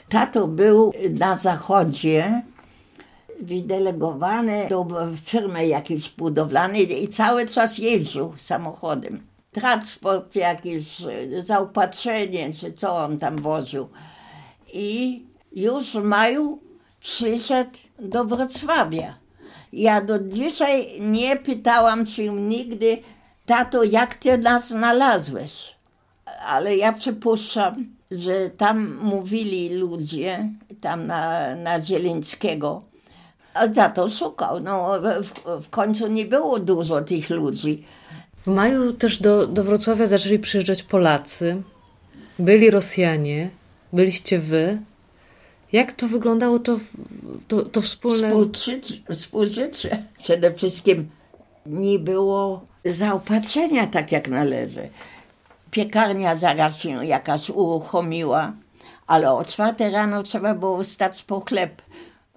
Tato 0.09 0.47
był 0.47 0.93
na 1.19 1.35
zachodzie, 1.35 2.41
wydelegowany 3.41 4.67
do 4.69 4.87
firmy 5.25 5.67
jakiejś 5.67 6.09
budowlanej 6.09 7.03
i 7.03 7.07
cały 7.07 7.45
czas 7.45 7.77
jeździł 7.77 8.33
samochodem. 8.37 9.23
Transport 9.51 10.35
jakiś, 10.35 11.01
zaopatrzenie, 11.37 12.53
czy 12.53 12.73
co 12.73 12.95
on 12.95 13.19
tam 13.19 13.41
woził. 13.41 13.87
I 14.73 15.23
już 15.51 15.91
w 15.91 16.03
maju 16.03 16.59
przyszedł 16.99 17.79
do 17.99 18.25
Wrocławia. 18.25 19.17
Ja 19.73 20.01
do 20.01 20.19
dzisiaj 20.19 21.01
nie 21.01 21.35
pytałam 21.35 22.05
się 22.05 22.35
nigdy, 22.35 22.97
tato, 23.45 23.83
jak 23.83 24.15
ty 24.15 24.37
nas 24.37 24.67
znalazłeś? 24.69 25.75
Ale 26.47 26.75
ja 26.75 26.93
przypuszczam, 26.93 27.95
że 28.11 28.49
tam 28.49 28.99
mówili 29.01 29.75
ludzie, 29.75 30.49
tam 30.81 31.07
na, 31.07 31.55
na 31.55 31.81
Zielińskiego, 31.81 32.83
a 33.55 33.67
tato 33.67 34.09
szukał. 34.09 34.59
No, 34.59 35.00
w, 35.01 35.63
w 35.63 35.69
końcu 35.69 36.07
nie 36.07 36.25
było 36.25 36.59
dużo 36.59 37.01
tych 37.01 37.29
ludzi. 37.29 37.83
W 38.45 38.47
maju 38.47 38.93
też 38.93 39.19
do, 39.19 39.47
do 39.47 39.63
Wrocławia 39.63 40.07
zaczęli 40.07 40.39
przyjeżdżać 40.39 40.83
Polacy, 40.83 41.62
byli 42.39 42.71
Rosjanie, 42.71 43.50
byliście 43.93 44.39
wy. 44.39 44.79
Jak 45.71 45.91
to 45.91 46.07
wyglądało 46.07 46.59
to, 46.59 46.79
to, 47.47 47.62
to 47.63 47.81
wspólne... 47.81 48.27
Współżycie, 48.27 48.93
współżycie. 49.12 50.03
Przede 50.17 50.53
wszystkim 50.53 51.09
nie 51.65 52.00
było 52.00 52.65
zaopatrzenia 52.85 53.88
tak 53.88 54.12
jak 54.12 54.27
należy. 54.27 54.89
Piekarnia 55.71 56.35
zaraz 56.35 56.77
się 56.79 57.05
jakaś 57.05 57.50
uruchomiła, 57.50 58.53
ale 59.07 59.31
o 59.31 59.45
czwartej 59.45 59.91
rano 59.91 60.24
trzeba 60.24 60.53
było 60.53 60.83
wstać 60.83 61.24
po 61.24 61.41
chleb, 61.41 61.81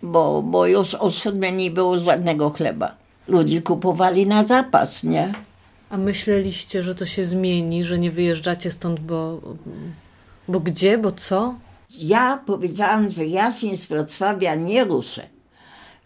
bo, 0.03 0.43
bo 0.43 0.67
już 0.67 0.95
o 0.95 1.11
siódmej 1.11 1.53
nie 1.53 1.71
było 1.71 1.99
żadnego 1.99 2.51
chleba. 2.51 2.95
Ludzie 3.29 3.63
kupowali 3.63 4.27
na 4.27 4.45
zapas, 4.45 5.05
nie? 5.05 5.35
A 5.91 5.97
myśleliście, 5.97 6.83
że 6.83 6.95
to 6.95 7.07
się 7.07 7.25
zmieni, 7.25 7.85
że 7.85 7.99
nie 7.99 8.11
wyjeżdżacie 8.11 8.71
stąd, 8.71 9.01
bo, 9.01 9.41
bo 10.49 10.61
gdzie, 10.61 10.99
bo 10.99 11.13
co? 11.13 11.55
Ja 11.91 12.43
powiedziałam, 12.47 13.11
że 13.11 13.27
ja 13.27 13.53
się 13.53 13.77
z 13.77 13.87
Wrocławia 13.87 14.55
nie 14.55 14.85
ruszę. 14.85 15.27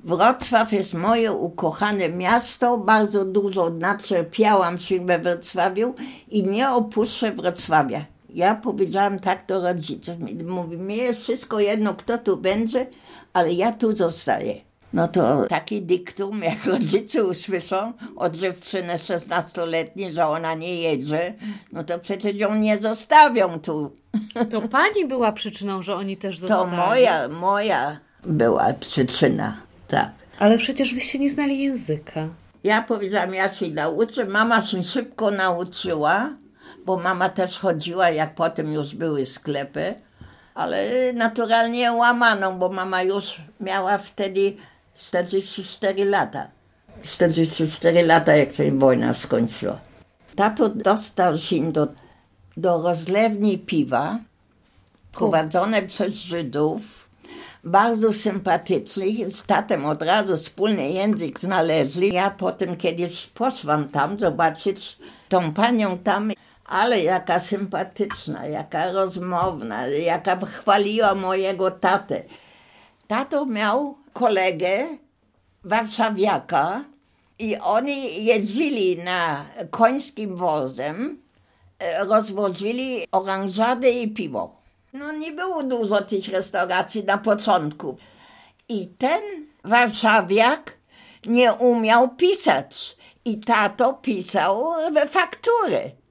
Wrocław 0.04 0.72
jest 0.72 0.94
moje 0.94 1.32
ukochane 1.32 2.08
miasto, 2.08 2.78
bardzo 2.78 3.24
dużo 3.24 3.70
nacierpiałam 3.70 4.78
się 4.78 5.06
we 5.06 5.18
Wrocławiu 5.18 5.94
i 6.28 6.44
nie 6.44 6.70
opuszczę 6.70 7.32
Wrocławia. 7.32 8.04
Ja 8.34 8.54
powiedziałam 8.54 9.18
tak 9.18 9.46
do 9.46 9.62
rodziców. 9.62 10.14
Mówi, 10.46 10.76
mi 10.76 10.96
jest 10.96 11.20
wszystko 11.20 11.60
jedno, 11.60 11.94
kto 11.94 12.18
tu 12.18 12.36
będzie, 12.36 12.86
ale 13.32 13.52
ja 13.52 13.72
tu 13.72 13.96
zostaję. 13.96 14.54
No 14.92 15.08
to 15.08 15.44
taki 15.48 15.82
dyktum, 15.82 16.42
jak 16.42 16.64
rodzice 16.64 17.24
usłyszą 17.24 17.92
od 18.16 18.36
dziewczyny 18.36 18.94
16-letniej, 18.96 20.12
że 20.12 20.26
ona 20.26 20.54
nie 20.54 20.74
jedzie, 20.74 21.34
no 21.72 21.84
to 21.84 21.98
przecież 21.98 22.34
ją 22.34 22.54
nie 22.54 22.78
zostawią 22.78 23.60
tu. 23.60 23.92
To 24.50 24.62
pani 24.62 25.06
była 25.06 25.32
przyczyną, 25.32 25.82
że 25.82 25.94
oni 25.94 26.16
też 26.16 26.38
zostali. 26.38 26.70
To 26.70 26.76
moja, 26.76 27.28
moja 27.28 28.00
była 28.24 28.72
przyczyna, 28.72 29.56
tak. 29.88 30.10
Ale 30.38 30.58
przecież 30.58 30.94
wyście 30.94 31.18
nie 31.18 31.30
znali 31.30 31.62
języka. 31.62 32.28
Ja 32.64 32.82
powiedziałam, 32.82 33.34
ja 33.34 33.54
się 33.54 33.68
nauczę. 33.68 34.24
Mama 34.24 34.62
się 34.62 34.84
szybko 34.84 35.30
nauczyła, 35.30 36.30
bo 36.86 36.96
mama 36.96 37.28
też 37.28 37.58
chodziła, 37.58 38.10
jak 38.10 38.34
potem 38.34 38.72
już 38.72 38.94
były 38.94 39.26
sklepy, 39.26 39.94
ale 40.54 41.12
naturalnie 41.12 41.92
łamaną, 41.92 42.58
bo 42.58 42.68
mama 42.68 43.02
już 43.02 43.40
miała 43.60 43.98
wtedy 43.98 44.56
44 44.94 46.04
lata. 46.04 46.48
44 47.02 48.02
lata, 48.02 48.36
jak 48.36 48.52
się 48.52 48.78
wojna 48.78 49.14
skończyła. 49.14 49.78
Tato 50.36 50.68
dostał 50.68 51.38
się 51.38 51.72
do, 51.72 51.88
do 52.56 52.82
rozlewni 52.82 53.58
piwa, 53.58 54.18
prowadzone 55.12 55.82
przez 55.82 56.14
Żydów, 56.14 57.08
bardzo 57.64 58.12
sympatycznych. 58.12 59.32
Z 59.36 59.44
tatem 59.44 59.86
od 59.86 60.02
razu 60.02 60.36
wspólny 60.36 60.90
język 60.90 61.40
znaleźli. 61.40 62.12
Ja 62.12 62.30
potem 62.30 62.76
kiedyś 62.76 63.26
poszłam 63.26 63.88
tam 63.88 64.18
zobaczyć 64.18 64.98
tą 65.28 65.52
panią 65.52 65.98
tam, 65.98 66.32
ale 66.72 67.02
jaka 67.02 67.40
sympatyczna, 67.40 68.46
jaka 68.46 68.92
rozmowna, 68.92 69.86
jaka 69.86 70.36
chwaliła 70.46 71.14
mojego 71.14 71.70
tatę. 71.70 72.22
Tato 73.06 73.46
miał 73.46 73.96
kolegę 74.12 74.86
warszawiaka 75.64 76.84
i 77.38 77.56
oni 77.56 78.24
jeździli 78.24 78.98
na 78.98 79.44
końskim 79.70 80.36
wozem, 80.36 81.22
e, 81.78 82.04
rozwozili 82.04 83.04
oranżadę 83.12 83.90
i 83.90 84.08
piwo. 84.08 84.56
No 84.92 85.12
nie 85.12 85.32
było 85.32 85.62
dużo 85.62 86.02
tych 86.02 86.28
restauracji 86.28 87.04
na 87.04 87.18
początku. 87.18 87.96
I 88.68 88.86
ten 88.86 89.22
warszawiak 89.64 90.76
nie 91.26 91.52
umiał 91.52 92.08
pisać. 92.08 92.96
I 93.24 93.40
tato 93.40 93.92
pisał 93.92 94.72
faktury. 95.08 96.01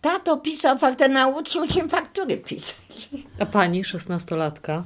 Tato 0.00 0.36
pisał 0.36 0.78
faktury, 0.78 1.10
nauczył 1.10 1.68
się 1.68 1.88
faktury 1.88 2.36
pisać. 2.36 3.08
A 3.38 3.46
pani, 3.46 3.84
szesnastolatka? 3.84 4.84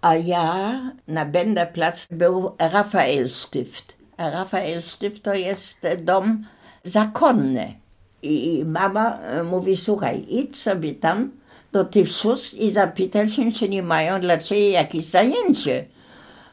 A 0.00 0.14
ja 0.16 0.80
na 1.08 1.24
Benderplatz 1.24 2.08
był 2.10 2.56
Rafael 2.58 3.28
Stift. 3.28 3.96
A 4.16 4.30
Rafael 4.30 4.82
Stift 4.82 5.22
to 5.22 5.34
jest 5.34 5.86
dom 5.98 6.44
zakonny. 6.84 7.74
I 8.22 8.64
mama 8.66 9.18
mówi, 9.44 9.76
słuchaj, 9.76 10.24
idź 10.28 10.56
sobie 10.56 10.94
tam 10.94 11.30
do 11.72 11.84
tych 11.84 12.12
sióstr 12.12 12.56
i 12.56 12.70
zapytaj 12.70 13.28
się, 13.28 13.52
czy 13.52 13.68
nie 13.68 13.82
mają 13.82 14.20
dla 14.20 14.38
ciebie 14.38 14.70
jakieś 14.70 15.04
zajęcie. 15.04 15.86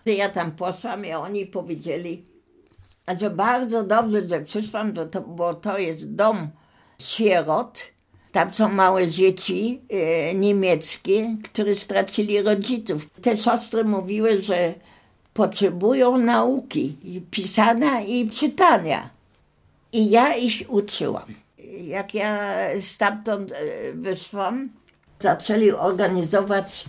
Ja 0.06 0.30
tam 0.30 0.52
poszłam 0.52 1.06
i 1.06 1.14
oni 1.14 1.46
powiedzieli, 1.46 2.26
że 3.20 3.30
bardzo 3.30 3.84
dobrze, 3.84 4.24
że 4.24 4.42
przyszłam, 4.42 4.94
bo 4.94 5.06
to, 5.06 5.22
bo 5.22 5.54
to 5.54 5.78
jest 5.78 6.16
dom 6.16 6.50
sierot, 7.00 7.92
tam 8.32 8.54
są 8.54 8.70
małe 8.70 9.08
dzieci 9.08 9.82
e, 9.90 10.34
niemieckie, 10.34 11.38
które 11.44 11.76
stracili 11.76 12.42
rodziców. 12.42 13.10
Te 13.22 13.38
siostry 13.38 13.84
mówiły, 13.84 14.42
że 14.42 14.74
potrzebują 15.34 16.18
nauki, 16.18 16.98
pisania 17.32 18.02
i 18.02 18.30
czytania. 18.30 19.10
I 19.94 20.10
ja 20.10 20.36
ich 20.36 20.64
uczyłam. 20.68 21.34
Jak 21.84 22.14
ja 22.14 22.60
stamtąd 22.80 23.52
e, 23.52 23.56
wyszłam, 23.94 24.70
zaczęli 25.20 25.72
organizować 25.72 26.86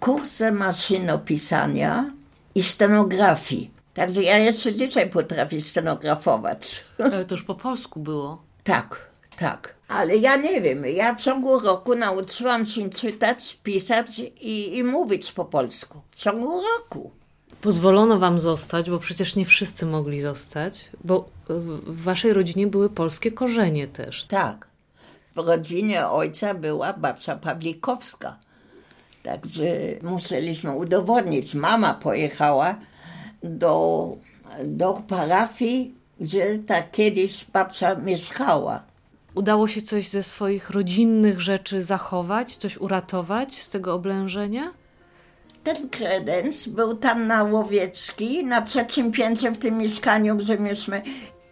kursy 0.00 0.52
maszynopisania 0.52 2.10
i 2.54 2.62
stenografii. 2.62 3.70
Także 3.94 4.22
ja 4.22 4.38
jeszcze 4.38 4.74
dzisiaj 4.74 5.10
potrafię 5.10 5.60
stenografować. 5.60 6.84
Ale 6.98 7.24
to 7.24 7.34
już 7.34 7.44
po 7.44 7.54
polsku 7.54 8.00
było. 8.00 8.42
Tak, 8.64 9.13
tak. 9.38 9.74
Ale 9.88 10.16
ja 10.16 10.36
nie 10.36 10.60
wiem, 10.60 10.86
ja 10.86 11.14
w 11.14 11.20
ciągu 11.20 11.60
roku 11.60 11.94
nauczyłam 11.94 12.66
się 12.66 12.90
czytać, 12.90 13.58
pisać 13.62 14.18
i, 14.18 14.76
i 14.76 14.84
mówić 14.84 15.32
po 15.32 15.44
polsku. 15.44 16.00
W 16.10 16.16
ciągu 16.16 16.60
roku. 16.60 17.10
Pozwolono 17.60 18.18
wam 18.18 18.40
zostać, 18.40 18.90
bo 18.90 18.98
przecież 18.98 19.36
nie 19.36 19.44
wszyscy 19.44 19.86
mogli 19.86 20.20
zostać, 20.20 20.90
bo 21.04 21.28
w 21.48 22.02
waszej 22.02 22.32
rodzinie 22.32 22.66
były 22.66 22.90
polskie 22.90 23.32
korzenie 23.32 23.88
też. 23.88 24.24
Tak. 24.24 24.66
W 25.34 25.38
rodzinie 25.38 26.08
ojca 26.08 26.54
była 26.54 26.92
babcia 26.92 27.36
Pawlikowska. 27.36 28.36
Także 29.22 29.64
musieliśmy 30.02 30.72
udowodnić. 30.72 31.54
Mama 31.54 31.94
pojechała 31.94 32.78
do, 33.42 34.08
do 34.64 34.92
parafii, 34.92 35.94
gdzie 36.20 36.58
tak 36.58 36.90
kiedyś 36.90 37.44
babcia 37.44 37.94
mieszkała. 37.94 38.82
Udało 39.34 39.68
się 39.68 39.82
coś 39.82 40.08
ze 40.08 40.22
swoich 40.22 40.70
rodzinnych 40.70 41.40
rzeczy 41.40 41.82
zachować, 41.82 42.56
coś 42.56 42.76
uratować 42.76 43.62
z 43.62 43.70
tego 43.70 43.94
oblężenia? 43.94 44.72
Ten 45.64 45.88
kredens 45.88 46.68
był 46.68 46.96
tam 46.96 47.26
na 47.26 47.42
Łowiecki, 47.42 48.44
na 48.44 48.62
trzecim 48.62 49.12
piętrze 49.12 49.50
w 49.50 49.58
tym 49.58 49.78
mieszkaniu, 49.78 50.36
gdzie 50.36 50.58
myśmy. 50.58 51.02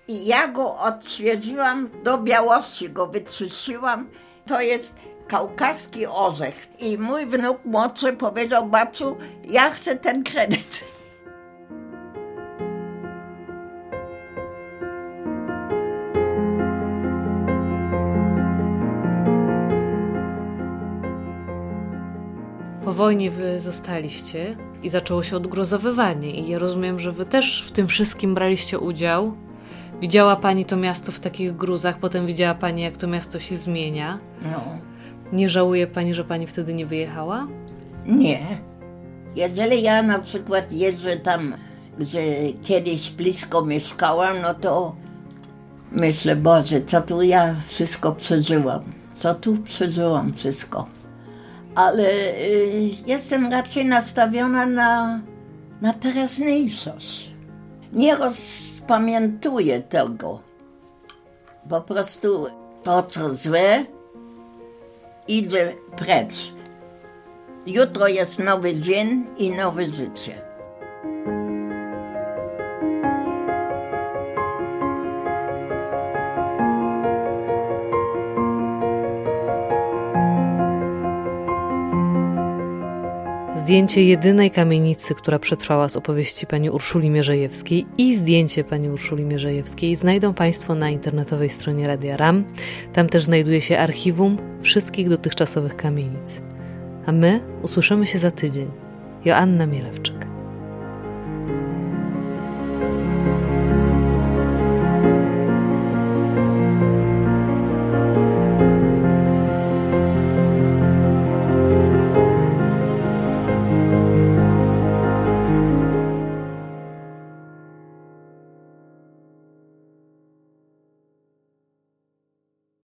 I 0.09 0.27
ja 0.27 0.49
go 0.49 0.79
odświeżyłam, 0.79 1.91
do 2.05 2.19
białości 2.19 2.91
go 2.91 3.07
wytrzysiłam. 3.07 4.09
To 4.47 4.61
jest 4.61 4.97
kaukaski 5.29 6.07
orzech. 6.07 6.69
I 6.79 6.99
mój 6.99 7.27
wnuk 7.27 7.65
młodszy 7.65 8.13
powiedział, 8.13 8.67
babciu, 8.67 9.17
ja 9.45 9.71
chcę 9.71 9.97
ten 9.97 10.25
kredyt. 10.25 10.85
Wojnie 23.03 23.31
wy 23.31 23.61
zostaliście 23.61 24.57
i 24.83 24.89
zaczęło 24.89 25.23
się 25.23 25.37
odgrozowywanie. 25.37 26.31
I 26.31 26.49
ja 26.49 26.59
rozumiem, 26.59 27.01
że 27.01 27.13
wy 27.13 27.25
też 27.25 27.65
w 27.67 27.71
tym 27.71 27.89
wszystkim 27.89 28.35
braliście 28.35 28.79
udział. 28.79 29.33
Widziała 30.01 30.37
pani 30.37 30.65
to 30.65 30.77
miasto 30.77 31.13
w 31.13 31.21
takich 31.21 31.57
gruzach, 31.57 31.99
potem 31.99 32.27
widziała 32.27 32.55
pani, 32.55 32.83
jak 32.83 32.97
to 32.97 33.07
miasto 33.07 33.41
się 33.41 33.57
zmienia. 33.57 34.19
No. 34.43 34.63
Nie 35.33 35.49
żałuje 35.49 35.87
pani, 35.87 36.15
że 36.15 36.25
pani 36.25 36.47
wtedy 36.47 36.75
nie 36.75 36.87
wyjechała? 36.87 37.47
Nie. 38.07 38.41
Jeżeli 39.37 39.83
ja 39.83 40.03
na 40.03 40.19
przykład 40.19 40.73
jeżdżę 40.73 41.17
tam, 41.17 41.55
że 42.01 42.21
kiedyś 42.63 43.11
blisko 43.11 43.65
mieszkałam, 43.65 44.41
no 44.43 44.55
to 44.55 44.97
myślę, 45.93 46.37
Boże, 46.37 46.83
co 46.83 47.03
tu 47.03 47.23
ja 47.23 47.55
wszystko 47.67 48.13
przeżyłam. 48.13 48.83
Co 49.15 49.35
tu 49.35 49.57
przeżyłam 49.57 50.33
wszystko. 50.33 51.02
Ale 51.75 52.05
y, 52.05 52.91
jestem 53.07 53.53
raczej 53.53 53.85
nastawiona 53.87 54.67
na, 54.67 55.21
na 55.81 55.93
teraźniejszość. 55.93 57.33
Nie 57.93 58.17
rozpamiętuję 58.17 59.81
tego. 59.81 60.41
Po 61.69 61.81
prostu 61.81 62.47
to, 62.83 63.03
co 63.03 63.35
złe, 63.35 63.85
idzie 65.29 65.75
precz. 65.97 66.53
Jutro 67.67 68.09
jest 68.09 68.39
nowy 68.39 68.77
dzień 68.77 69.27
i 69.39 69.51
nowe 69.51 69.87
życie. 69.87 70.52
Zdjęcie 83.57 84.05
jedynej 84.05 84.51
kamienicy, 84.51 85.15
która 85.15 85.39
przetrwała 85.39 85.89
z 85.89 85.97
opowieści 85.97 86.47
pani 86.47 86.71
Urszuli 86.71 87.11
Mierzejewskiej 87.11 87.87
i 87.99 88.17
zdjęcie 88.17 88.65
pani 88.65 88.91
Urszuli 88.91 89.25
Mierzejewskiej 89.25 89.97
znajdą 89.97 90.35
Państwo 90.35 90.75
na 90.75 90.91
internetowej 90.91 91.51
stronie 91.51 91.87
Radia 91.87 92.17
RAM. 92.17 92.45
Tam 92.93 93.09
też 93.09 93.25
znajduje 93.25 93.61
się 93.61 93.79
archiwum 93.79 94.39
wszystkich 94.63 95.09
dotychczasowych 95.09 95.77
kamienic. 95.77 96.43
A 97.07 97.13
my 97.13 97.41
usłyszymy 97.63 98.07
się 98.07 98.19
za 98.19 98.31
tydzień. 98.31 98.71
Joanna 99.25 99.67
Mielewczyk. 99.67 100.22